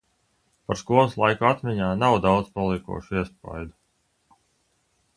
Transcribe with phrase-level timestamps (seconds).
[0.69, 4.43] Par skolas laiku atmiņā nav daudz paliekošu iespaidu.